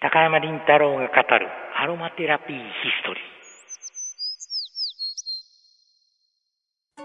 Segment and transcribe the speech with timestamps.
[0.00, 2.62] 高山林太郎が語るアロマテラピーヒ
[3.02, 3.20] ストリ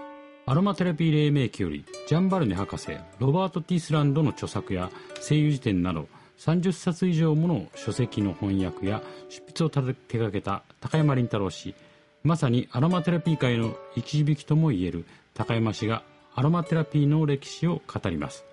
[0.46, 6.06] アロマテラピー黎明期よりジャンバルネ博士ロバート・ティースランドの著作や声優辞典など
[6.38, 11.74] 30冊以上もの書籍の翻訳や執筆を手掛けた高山林太郎氏
[12.22, 15.04] まさにアロマテラピー界の一響きともいえる
[15.34, 16.04] 高山氏が
[16.36, 18.44] アロマテラピーの歴史を語ります、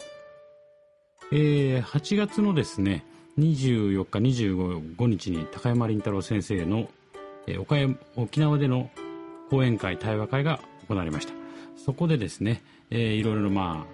[1.32, 3.06] えー、8月のですね
[3.38, 6.90] 24日25日に高山林太郎先生の、
[8.16, 8.90] 沖縄での
[9.50, 11.34] 講演会対話会が行われました。
[11.78, 13.86] そこでですね、いろいろま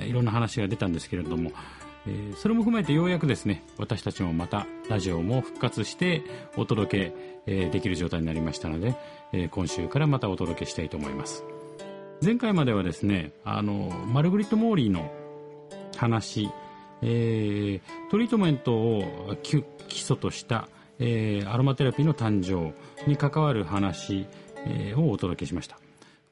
[0.00, 1.52] あいろんな話が出たんですけれども、
[2.36, 6.22] それも踏まえてようやくですね私たちもまたラジオも復活して
[6.56, 7.12] お届
[7.46, 8.96] け、できる状態になりましたので、
[9.50, 11.44] 今週からまたお届けしたいと思います。
[12.22, 15.12] 前回まではですねあのマルグリット・モーリーの
[15.96, 16.50] 話
[17.06, 19.62] えー、トリートメントを基
[19.96, 20.68] 礎とした、
[20.98, 22.74] えー、アロマテラピーの誕生
[23.06, 24.26] に関わる話、
[24.64, 25.78] えー、をお届けしました。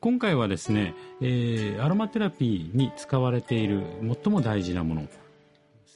[0.01, 3.83] 今回はですね、えー、アロマテラピーに使われている
[4.25, 5.07] 最も大事なもの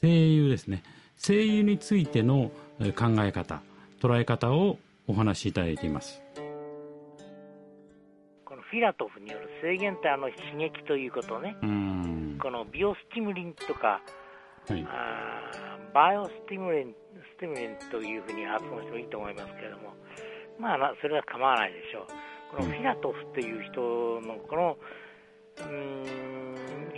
[0.02, 0.82] 精油ですね。
[1.16, 3.62] 精油についての考え方
[4.02, 6.22] 捉え方をお話しいただいています。
[8.44, 11.56] このフィラトフによる制限体の刺激ということね。
[12.42, 14.02] このビオスティムリンとか
[14.68, 16.94] はい、あバイオスティムレン
[17.36, 19.94] スティムレンというふうに発音してもいいと思いますけれども、
[20.58, 22.56] まあ、それは構わないでしょう。
[22.56, 23.80] このフィラトフという人
[24.26, 24.78] のこの、
[25.58, 26.36] うん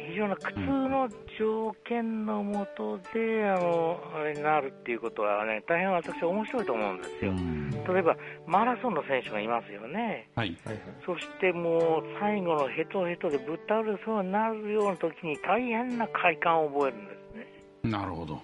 [0.09, 7.33] 非常な苦痛の条件のもとで、あのあれになるっていうことはね、大変私は面白いと思うんですよ。
[7.93, 8.17] 例えば、
[8.47, 10.31] マラソンの選手がいますよね。
[10.35, 10.57] はい。
[11.05, 17.19] そしてもう、最後のヘトヘトでぶっ倒れそうになるような時に大変な快感を覚えるんです。
[17.91, 18.41] なるほど。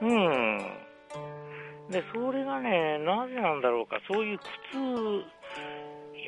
[0.00, 0.58] うん。
[1.90, 5.24] で、それがね、なぜなんだろうか、そういう苦痛、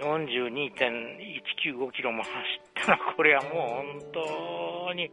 [0.03, 4.13] 42.195キロも走ったら、これはもう本
[4.87, 5.11] 当に、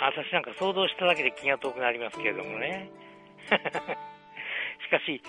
[0.00, 2.90] 私なんか想像しただけで気が遠くなりますけれどもね。
[3.48, 5.20] しかし、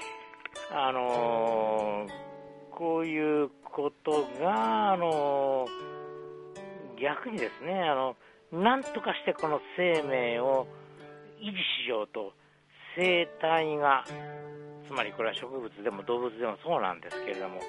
[0.72, 2.12] あのー、
[2.72, 8.16] こういうことが、あのー、逆にですね、あの、
[8.52, 10.68] なんとかしてこの生命を
[11.42, 12.34] 維持しようと
[12.96, 14.04] 生態が
[14.88, 17.60] つまりこれは植物でも動物でもそうなんですけれども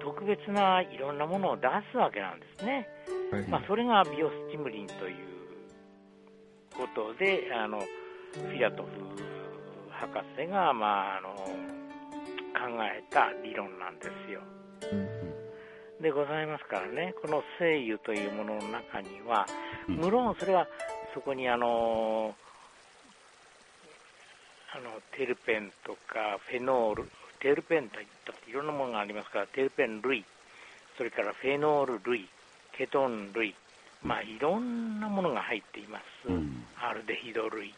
[0.00, 2.86] 特別ないろんなものを出すわけなんですね、
[3.32, 5.26] はい、まあ、それがビオスチムリンという
[6.76, 8.88] ことであのフィラトフ
[9.90, 11.34] 博士が、まあ、あの
[12.52, 14.40] 考えた理論なんですよ、
[14.92, 19.46] うん、でございますからねこの精油というものの中には
[19.88, 20.68] 無論それは
[21.14, 22.34] そこにあの
[24.76, 27.08] あのテルペンとかフェノール、
[27.40, 30.22] テルペンといったいろんなものがありますから、テルペン類、
[30.98, 32.28] それからフェノール類、
[32.76, 33.54] ケトン類、
[34.02, 37.72] まあ、いろんなものが入っています、うん、アルデヒド類、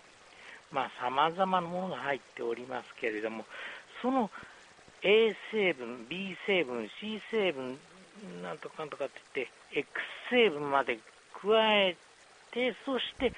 [0.72, 3.44] まあ、さまざまなものが入っておりますけれども、
[4.02, 4.28] その
[5.02, 7.78] A 成分、B 成分、C 成分、
[8.42, 9.92] なんとかなんとかって言って、X
[10.30, 10.98] 成分まで
[11.40, 11.96] 加え
[12.50, 13.32] て、そして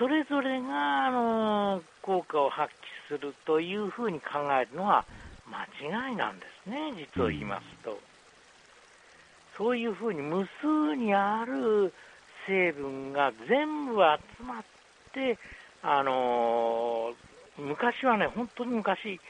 [0.00, 2.72] それぞれが、あの効果を発
[3.10, 5.04] 揮するというふうに考えるのは
[5.46, 8.00] 間違いなんですね、実を言いますと。
[9.58, 11.92] そういうふうに無数にある
[12.46, 13.98] 成分が全部集
[14.42, 14.64] まっ
[15.12, 15.38] て、
[15.82, 17.12] あの
[17.58, 19.20] 昔はね、本当に昔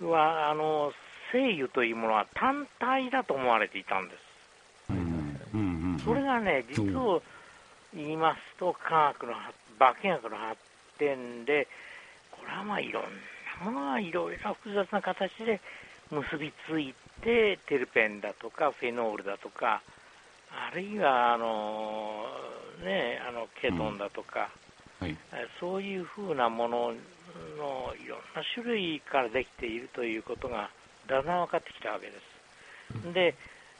[0.00, 0.92] は、あの
[1.30, 6.04] 精油というものは単体だと思われていたんです。
[6.04, 7.22] それがね、実を
[7.94, 10.60] 言いますと、科学の発化学の発
[10.98, 11.68] 展で、
[12.30, 13.02] これはまあいろん
[13.64, 15.60] なものがいろいろ複雑な形で
[16.10, 19.82] 結びついて、テルペンだとかフェノールだとか、
[20.50, 22.24] あるいはあの、
[22.84, 24.50] ね、あのケトンだとか、
[25.00, 25.08] うん。
[25.08, 25.16] はい、
[25.60, 26.92] そういうふうなもの
[27.56, 30.70] のいろんな種類からできているということが
[31.06, 33.12] だんだん分かってきたわけです。
[33.12, 33.34] で、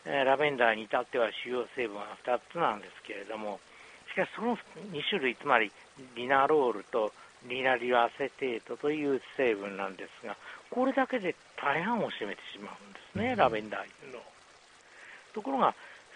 [0.05, 3.61] ラベンダーに至っては主要成分は2つなんですけれども、
[4.11, 5.71] しかしその2種類、つまり
[6.17, 7.13] リナロールと
[7.47, 10.37] リナリオアセテートという成分なんですが、
[10.71, 14.21] これだけで大半を占めてしまうんですね、ラベンダーの。
[15.35, 15.75] ところが、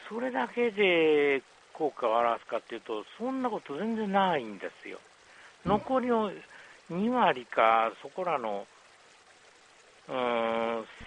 [0.09, 1.43] それだけで
[1.73, 4.99] 効果を表すかというと、そんなこと全然ないんですよ。
[5.65, 6.33] 残りの
[6.91, 8.67] 2割か、そこらの
[10.09, 10.53] うん。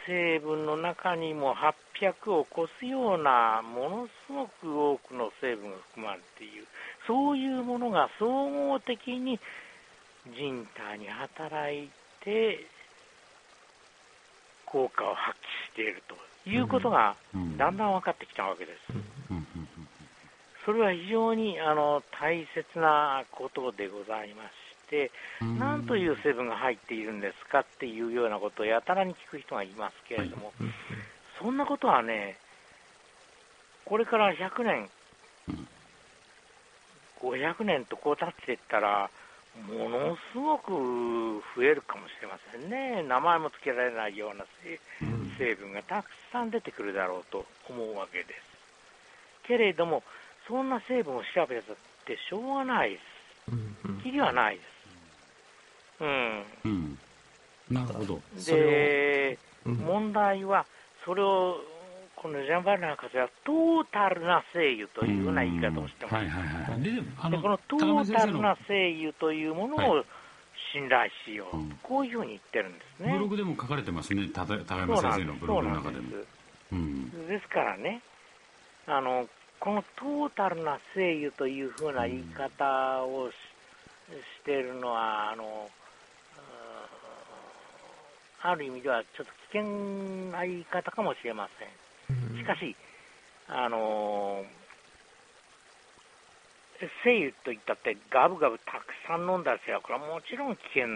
[0.05, 6.67] 成分の中にも800を超すようなものすごく多くの成分が含まれている
[7.07, 9.39] そういうものが総合的に
[10.35, 11.89] 人体に働い
[12.23, 12.65] て
[14.65, 17.15] 効果を発揮しているということが
[17.57, 18.79] だんだん分かってきたわけです。
[20.65, 25.11] それは非常にあの大切なことでございまして、
[25.59, 30.53] 何という成分が入っているんですかっていうようなことをやたらに聞く人がいますけれども、
[31.39, 32.37] そんなことはね、
[33.85, 34.89] これから100年、
[37.21, 39.09] 500年とこう経っていったら、
[39.69, 40.71] ものすごく
[41.55, 44.45] 増えるかもしれませんね、名前も付けられないような
[45.37, 48.41] 成分がたくさん出てくるだろうと思うわけです。
[49.47, 50.03] けれども、
[50.47, 53.15] そんな成分を調べたってしょうがないです。
[54.03, 54.74] きりはないです。
[55.99, 56.43] うん。
[56.65, 56.97] うん、
[57.69, 58.21] なるほど。
[58.45, 60.65] で、問題は、
[61.05, 61.57] それを
[62.25, 66.15] このジャンバル博士はトータルな声優というような言い方をしてます。
[66.15, 66.89] はいはいはい、で
[67.19, 70.03] このトータルな声優というものを
[70.73, 73.13] 信頼しよう、はい、こういうふうに言ってるんですね。
[73.13, 74.67] ブログでも書かれてますね、高山
[75.01, 76.03] 先生のブログの中でも。
[76.71, 77.47] うん、です。
[77.47, 78.01] からね
[78.87, 79.27] あの、
[79.59, 83.33] このトータルな声優というふうな言い方をし,、
[84.41, 85.69] しているのは、あの
[88.47, 89.63] ある意味ではちょっと危険
[90.31, 92.37] な言い方かもしれません。
[92.37, 92.75] しかし、
[93.47, 100.87] あのー、精油といったって、ガブガブたくさん飲んだりすれば、これはもちろん危険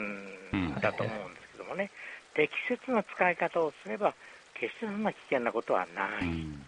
[0.80, 1.90] だと思うんですけどもね、
[2.38, 4.14] うん、適切な使い方をすれば、
[4.54, 6.22] 決してそんな危険なことはない。
[6.22, 6.66] うん、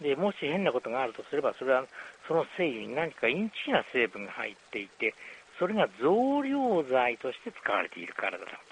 [0.00, 1.84] でもし変なことがあるとすれば、それは
[2.26, 5.14] その精油に何かインチキな成分が入っていて、
[5.58, 8.65] それが増量剤として使われているからだと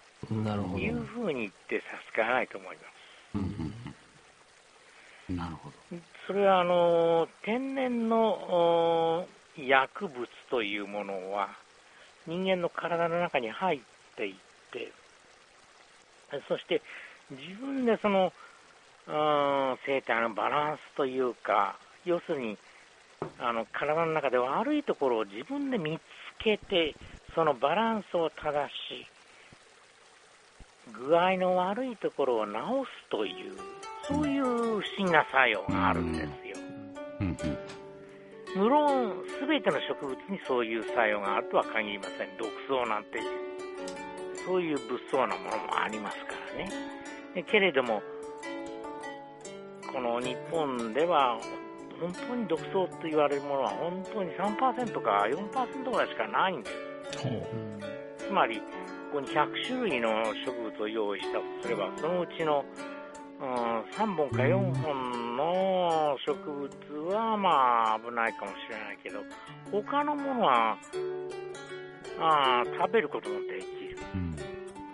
[0.79, 3.39] いうふうに言って差し支えないと思います。
[5.29, 5.77] うんなるほど。
[6.27, 9.27] それはあの天然の
[9.57, 11.49] 薬物というものは
[12.27, 13.81] 人間の体の中に入っ
[14.17, 14.35] ていっ
[14.73, 14.93] て
[16.49, 16.83] そして
[17.31, 18.33] 自分でその
[19.07, 22.59] 生体のバランスというか要するに
[23.39, 26.01] あの体の中で悪いところを自分で見つ
[26.43, 26.95] けて
[27.35, 29.07] そのバランスを正し
[30.99, 32.53] 具合の悪いところを治
[33.05, 33.53] すという
[34.09, 36.57] そういう不思議な作用があるんですよ。
[38.57, 42.37] 無論、すべての植物にそういう作用があるとは限りません。
[42.39, 43.19] 毒草なんて
[44.47, 47.45] そういう物騒なものもありますからね。
[47.51, 48.03] けれども、
[49.93, 51.39] この日本では、
[52.01, 56.77] 本当に毒草と言われるものは本当に3%か4%ぐらいしかないんです。
[58.19, 58.61] つまり、
[59.15, 60.11] ここに100種類の
[60.45, 62.65] 植物を用意したとすれば、そのうちの
[63.41, 69.21] うん、3本か4本の植物はまあ危ないかもしれないけど、
[69.71, 70.77] 他のものは
[72.19, 73.99] あ食べることもできる。
[74.15, 74.37] うん、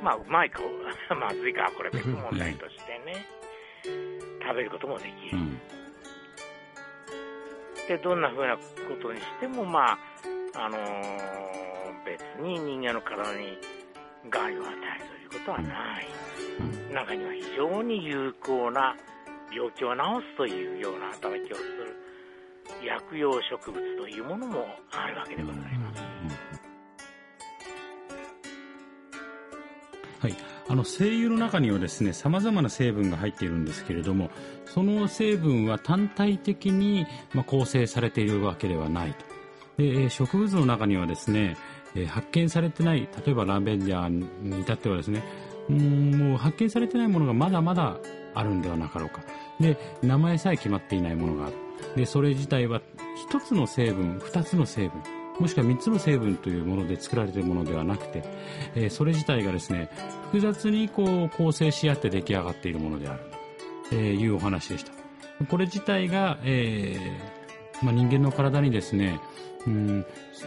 [0.03, 0.61] まあうまいか、
[1.17, 3.27] まずいか、これ別問題としてね、
[4.43, 5.39] 食べることもできる。
[5.39, 5.61] うん、
[7.89, 8.63] で、どんな風なこ
[9.01, 9.99] とにしても、まあ、
[10.57, 13.80] あのー、別に人間の体に
[14.29, 16.07] 害を与えるということはない。
[16.93, 18.95] 中には非常に有効な
[19.55, 20.01] 病気を治
[20.33, 21.97] すというような働きをする
[22.85, 26.03] 薬用植物というものもあるわけでございます。
[30.21, 30.37] はい、
[30.69, 34.31] あの精油の中にはですね様々な成分が入っているんですけれども
[34.67, 39.25] その成分は単体的に、まあ、構成されているわけではないと
[39.79, 41.57] で植物の中にはですね
[42.09, 45.23] 発見されてない例えばラベンジャーに至ってはですね
[45.69, 47.97] うんもう発見されてないものがまだまだ
[48.35, 49.23] あるんではなかろうか。
[49.59, 51.55] で名前さえ決まっていないものがある。
[51.97, 52.81] でそれ自体は
[53.31, 55.03] 1つの成分2つの成分
[55.41, 58.23] もしくは3つの成分というもので作られているものではなくて、
[58.75, 59.91] えー、それ自体がですね
[60.27, 63.21] 複雑にこう構成し合って出来上がっているものである。
[63.89, 64.93] というお話でした。
[65.47, 67.40] これ自体が、えー
[67.83, 69.21] まあ、人間の体にですね
[69.67, 70.07] うん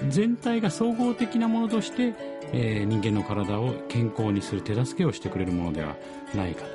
[0.09, 2.13] 全体が総合的なものとして、
[2.51, 5.95] えー、人間の体を健康にする手助けをしてくれるものでは
[6.35, 6.67] ないかと、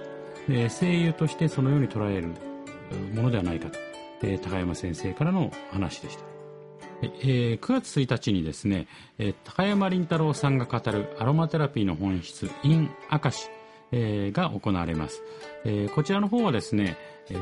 [0.48, 2.28] えー、声優としてそのように捉える
[3.14, 3.78] ものではないかと、
[4.38, 6.24] 高山先生からの話でした。
[7.02, 8.88] えー、9月1日にですね、
[9.18, 13.48] え、高山林太郎さんが語るアロマテラピーの本質 in 明石、
[13.92, 15.22] えー、が行われます、
[15.64, 16.96] えー、こちらの方はですね、
[17.30, 17.36] え、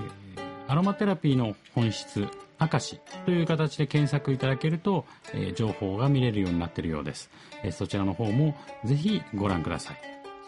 [0.69, 7.31] アロマテラピーの本質明石という形で検索いただけると、えー、情報が見れるようになっているようです、
[7.63, 9.97] えー、そちらの方もぜひご覧ください。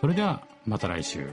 [0.00, 1.31] それではまた来週。